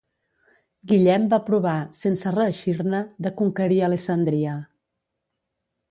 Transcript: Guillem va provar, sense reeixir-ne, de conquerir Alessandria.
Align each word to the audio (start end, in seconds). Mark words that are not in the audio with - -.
Guillem 0.91 1.27
va 1.33 1.39
provar, 1.49 1.75
sense 1.99 2.33
reeixir-ne, 2.37 3.05
de 3.27 3.33
conquerir 3.43 3.79
Alessandria. 3.91 4.57